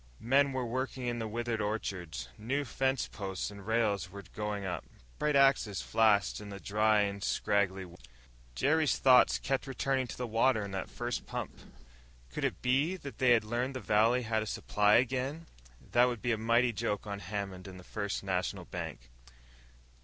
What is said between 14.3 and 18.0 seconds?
a supply again? That would be a mighty joke on Hammond and the